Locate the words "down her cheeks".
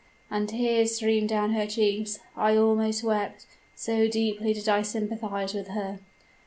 1.29-2.17